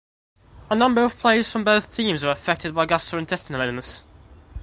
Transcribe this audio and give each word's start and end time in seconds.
A 0.71 0.75
number 0.75 1.03
of 1.03 1.15
players 1.15 1.51
from 1.51 1.63
both 1.63 1.93
teams 1.95 2.23
were 2.23 2.31
affected 2.31 2.73
by 2.73 2.87
gastrointestinal 2.87 3.63
illness. 3.67 4.01